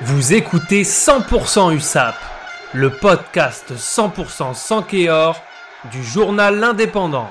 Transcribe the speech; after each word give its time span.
Vous 0.00 0.32
écoutez 0.32 0.82
100% 0.82 1.76
USAP, 1.76 2.14
le 2.72 2.90
podcast 2.90 3.72
100% 3.76 4.54
sans 4.54 4.82
Kéor 4.82 5.40
du 5.92 6.02
journal 6.02 6.58
L'Indépendant. 6.58 7.30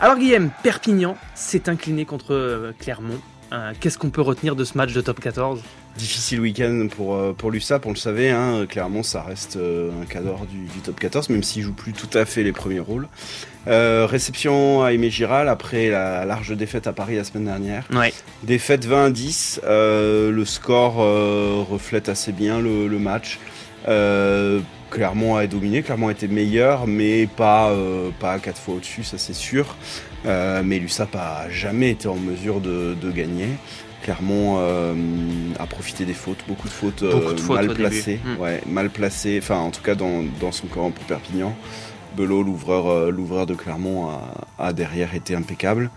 Alors 0.00 0.16
Guillaume, 0.16 0.50
Perpignan 0.62 1.16
s'est 1.34 1.68
incliné 1.68 2.06
contre 2.06 2.34
euh, 2.34 2.72
Clermont. 2.80 3.20
Euh, 3.52 3.72
Qu'est-ce 3.80 3.98
qu'on 3.98 4.10
peut 4.10 4.20
retenir 4.22 4.54
de 4.56 4.64
ce 4.64 4.76
match 4.76 4.92
de 4.92 5.00
top 5.00 5.20
14 5.20 5.60
Difficile 5.96 6.40
week-end 6.40 6.86
pour, 6.94 7.16
euh, 7.16 7.32
pour 7.32 7.50
l'USAP, 7.50 7.84
on 7.84 7.90
le 7.90 7.96
savait, 7.96 8.30
hein, 8.30 8.64
clairement 8.68 9.02
ça 9.02 9.22
reste 9.22 9.56
euh, 9.56 9.90
un 10.00 10.06
cadre 10.06 10.46
du, 10.46 10.66
du 10.66 10.78
top 10.84 11.00
14, 11.00 11.30
même 11.30 11.42
s'il 11.42 11.62
joue 11.64 11.72
plus 11.72 11.92
tout 11.92 12.16
à 12.16 12.24
fait 12.24 12.44
les 12.44 12.52
premiers 12.52 12.78
rôles. 12.78 13.08
Euh, 13.66 14.06
réception 14.08 14.84
à 14.84 14.92
Aimé 14.92 15.10
Giral 15.10 15.48
après 15.48 15.88
la 15.90 16.24
large 16.24 16.56
défaite 16.56 16.86
à 16.86 16.92
Paris 16.92 17.16
la 17.16 17.24
semaine 17.24 17.44
dernière. 17.46 17.84
Ouais. 17.92 18.14
Défaite 18.44 18.84
20 18.84 19.06
à 19.06 19.10
10, 19.10 19.60
euh, 19.64 20.30
le 20.30 20.44
score 20.44 20.94
reflète 21.68 22.08
assez 22.08 22.30
bien 22.32 22.60
le, 22.60 22.86
le 22.86 22.98
match. 23.00 23.38
Euh, 23.88 24.60
Clermont 24.90 25.36
a 25.36 25.46
dominé, 25.46 25.82
Clermont 25.82 26.08
a 26.08 26.12
été 26.12 26.26
meilleur, 26.28 26.86
mais 26.86 27.26
pas, 27.26 27.70
euh, 27.70 28.10
pas 28.18 28.38
quatre 28.38 28.60
fois 28.60 28.74
au-dessus, 28.74 29.04
ça 29.04 29.18
c'est 29.18 29.34
sûr. 29.34 29.76
Euh, 30.26 30.62
mais 30.64 30.78
l'USAP 30.78 31.14
a 31.16 31.48
jamais 31.48 31.90
été 31.90 32.08
en 32.08 32.16
mesure 32.16 32.60
de, 32.60 32.94
de 33.00 33.10
gagner. 33.10 33.48
Clermont 34.02 34.56
euh, 34.58 34.94
a 35.58 35.66
profité 35.66 36.04
des 36.04 36.14
fautes, 36.14 36.38
beaucoup 36.48 36.66
de 36.68 36.72
fautes, 36.72 37.02
euh, 37.02 37.12
Beaucoup 37.12 37.34
de 37.34 37.40
fautes 37.40 37.56
mal 37.56 37.74
placées, 37.74 38.18
Mm. 38.24 38.40
ouais, 38.40 38.60
mal 38.66 38.90
placées, 38.90 39.38
enfin 39.42 39.56
en 39.58 39.70
tout 39.70 39.82
cas 39.82 39.94
dans, 39.94 40.24
dans 40.40 40.52
son 40.52 40.66
camp 40.66 40.90
pour 40.90 41.04
Perpignan. 41.04 41.54
Belot, 42.16 42.42
l'ouvreur, 42.42 42.88
euh, 42.88 43.10
l'ouvreur 43.10 43.46
de 43.46 43.54
Clermont, 43.54 44.10
a, 44.58 44.72
derrière 44.72 45.14
été 45.14 45.34
impeccable. 45.34 45.90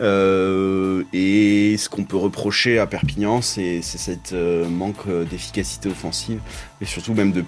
Euh, 0.00 1.04
et 1.12 1.76
ce 1.76 1.88
qu'on 1.88 2.04
peut 2.04 2.16
reprocher 2.16 2.78
à 2.78 2.86
Perpignan, 2.86 3.42
c'est 3.42 3.82
c'est 3.82 3.98
cette 3.98 4.32
euh, 4.32 4.66
manque 4.66 5.06
d'efficacité 5.30 5.90
offensive, 5.90 6.40
mais 6.80 6.86
surtout 6.86 7.12
même 7.14 7.32
de 7.32 7.44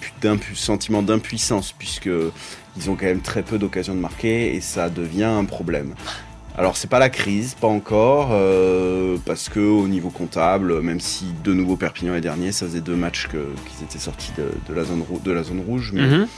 sentiment 0.55 1.03
d'impuissance, 1.03 1.73
puisque 1.73 2.11
ils 2.77 2.91
ont 2.91 2.97
quand 2.97 3.07
même 3.07 3.23
très 3.23 3.43
peu 3.43 3.59
d'occasions 3.59 3.95
de 3.95 4.01
marquer, 4.01 4.55
et 4.55 4.61
ça 4.61 4.91
devient 4.91 5.25
un 5.25 5.45
problème. 5.45 5.95
Alors 6.57 6.77
c'est 6.77 6.89
pas 6.89 7.01
la 7.01 7.09
crise, 7.09 7.55
pas 7.55 7.67
encore, 7.67 8.29
parce 9.25 9.49
que 9.49 9.59
au 9.59 9.89
niveau 9.89 10.11
comptable, 10.11 10.81
même 10.83 11.01
si 11.01 11.25
de 11.43 11.53
nouveau 11.53 11.77
Perpignan 11.77 12.15
est 12.15 12.21
dernier, 12.21 12.53
ça 12.53 12.67
faisait 12.67 12.83
deux 12.83 12.95
matchs 12.95 13.27
qu'ils 13.29 13.85
étaient 13.85 13.99
sortis 13.99 14.33
de, 14.37 14.75
la 14.75 14.85
zone 14.85 15.03
rouge, 15.67 15.93
Mhm. 15.93 16.29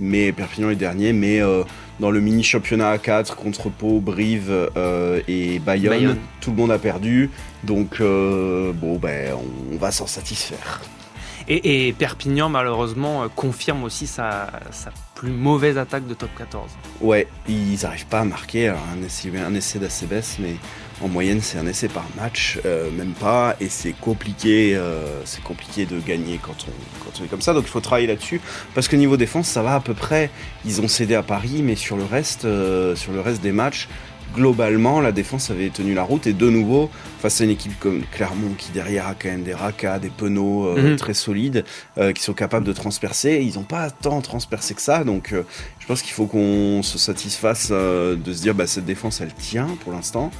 Mais 0.00 0.32
Perpignan 0.32 0.70
est 0.70 0.76
dernier, 0.76 1.12
mais 1.12 1.40
euh, 1.40 1.62
dans 2.00 2.10
le 2.10 2.20
mini 2.20 2.42
championnat 2.42 2.96
A4 2.96 3.34
contre 3.34 3.68
Pau, 3.68 4.00
Brive 4.00 4.50
euh, 4.76 5.20
et 5.28 5.58
Bayonne, 5.58 5.90
Bayonne. 5.90 6.18
tout 6.40 6.50
le 6.50 6.56
monde 6.56 6.72
a 6.72 6.78
perdu, 6.78 7.30
donc 7.64 8.00
euh, 8.00 8.72
bon 8.72 8.96
ben 8.96 9.34
on 9.72 9.76
va 9.76 9.90
s'en 9.90 10.06
satisfaire. 10.06 10.80
Et, 11.52 11.92
Perpignan, 11.98 12.48
malheureusement, 12.48 13.24
euh, 13.24 13.26
confirme 13.34 13.82
aussi 13.82 14.06
sa, 14.06 14.52
plus 15.16 15.32
mauvaise 15.32 15.78
attaque 15.78 16.06
de 16.06 16.14
top 16.14 16.30
14. 16.38 16.70
Ouais, 17.00 17.26
ils 17.48 17.80
n'arrivent 17.82 18.06
pas 18.06 18.20
à 18.20 18.24
marquer, 18.24 18.68
un 18.68 19.02
essai, 19.04 19.32
essai 19.56 19.80
d'ACBS, 19.80 20.38
mais 20.38 20.54
en 21.02 21.08
moyenne 21.08 21.40
c'est 21.40 21.58
un 21.58 21.66
essai 21.66 21.88
par 21.88 22.04
match, 22.16 22.60
euh, 22.64 22.90
même 22.92 23.14
pas, 23.14 23.56
et 23.60 23.68
c'est 23.68 23.94
compliqué, 24.00 24.74
euh, 24.76 25.22
compliqué 25.42 25.86
de 25.86 25.98
gagner 25.98 26.38
quand 26.40 26.54
on, 26.68 27.24
est 27.24 27.28
comme 27.28 27.40
ça, 27.40 27.52
donc 27.52 27.64
il 27.64 27.70
faut 27.70 27.80
travailler 27.80 28.06
là-dessus, 28.06 28.40
parce 28.74 28.86
que 28.86 28.94
niveau 28.94 29.16
défense 29.16 29.48
ça 29.48 29.62
va 29.62 29.74
à 29.74 29.80
peu 29.80 29.94
près, 29.94 30.30
ils 30.64 30.80
ont 30.80 30.88
cédé 30.88 31.16
à 31.16 31.22
Paris, 31.22 31.62
mais 31.64 31.74
sur 31.74 31.96
le 31.96 32.04
reste, 32.04 32.42
sur 32.94 33.12
le 33.12 33.20
reste 33.20 33.42
des 33.42 33.52
matchs, 33.52 33.88
globalement 34.34 35.00
la 35.00 35.12
défense 35.12 35.50
avait 35.50 35.70
tenu 35.70 35.94
la 35.94 36.02
route, 36.02 36.26
et 36.26 36.32
de 36.32 36.48
nouveau, 36.48 36.90
face 37.20 37.40
à 37.40 37.44
une 37.44 37.50
équipe 37.50 37.78
comme 37.78 38.02
Clermont 38.12 38.54
qui 38.56 38.70
derrière 38.72 39.06
a 39.06 39.14
quand 39.14 39.28
même 39.28 39.42
des 39.42 39.54
racas, 39.54 39.98
des 39.98 40.08
penaud 40.10 40.66
euh, 40.66 40.90
Mhm. 40.90 40.96
très 40.96 41.14
solides, 41.14 41.64
euh, 41.98 42.12
qui 42.12 42.22
sont 42.22 42.32
capables 42.34 42.66
de 42.66 42.72
transpercer, 42.72 43.40
ils 43.42 43.56
n'ont 43.56 43.64
pas 43.64 43.90
tant 43.90 44.20
transpercé 44.20 44.74
que 44.74 44.82
ça, 44.82 45.04
donc... 45.04 45.34
je 45.90 45.94
pense 45.96 46.02
qu'il 46.02 46.12
faut 46.12 46.26
qu'on 46.26 46.84
se 46.84 46.98
satisfasse 46.98 47.70
euh, 47.72 48.14
de 48.14 48.32
se 48.32 48.40
dire 48.42 48.54
bah 48.54 48.68
cette 48.68 48.84
défense 48.84 49.20
elle 49.20 49.34
tient 49.34 49.66
pour 49.82 49.90
l'instant. 49.92 50.30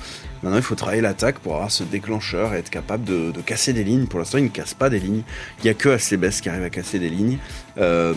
Maintenant 0.44 0.59
il 0.59 0.62
faut 0.62 0.77
travailler 0.77 1.03
l'attaque 1.03 1.41
pour 1.41 1.55
avoir 1.56 1.72
ce 1.72 1.83
déclencheur 1.83 2.55
et 2.55 2.59
être 2.59 2.71
capable 2.71 3.03
de, 3.03 3.33
de 3.33 3.41
casser 3.41 3.72
des 3.72 3.83
lignes. 3.83 4.06
Pour 4.06 4.21
l'instant 4.21 4.39
il 4.39 4.44
ne 4.44 4.49
casse 4.49 4.75
pas 4.75 4.89
des 4.91 5.00
lignes. 5.00 5.22
Il 5.59 5.65
n'y 5.65 5.71
a 5.71 5.75
que 5.75 5.89
Acebes 5.89 6.31
qui 6.41 6.49
arrive 6.49 6.62
à 6.62 6.71
casser 6.71 7.00
des 7.00 7.09
lignes 7.09 7.39
Euh, 7.78 8.15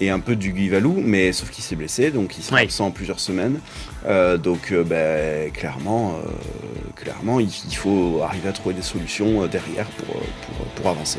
et 0.00 0.10
un 0.10 0.20
peu 0.20 0.36
du 0.36 0.52
Guivalou, 0.52 0.94
mais 1.04 1.32
sauf 1.32 1.50
qu'il 1.50 1.64
s'est 1.64 1.74
blessé 1.74 2.12
donc 2.12 2.38
il 2.38 2.44
sera 2.44 2.56
Ouais. 2.58 2.62
absent 2.62 2.92
plusieurs 2.92 3.18
semaines. 3.18 3.58
Euh, 4.06 4.36
donc 4.38 4.72
bah, 4.72 5.50
clairement, 5.52 6.14
clairement 6.94 7.40
il, 7.40 7.48
il 7.68 7.74
faut 7.76 8.20
arriver 8.22 8.48
à 8.48 8.52
trouver 8.52 8.76
des 8.76 8.82
solutions 8.82 9.44
derrière 9.48 9.86
pour, 9.98 10.14
pour, 10.14 10.66
pour 10.76 10.88
avancer. 10.90 11.18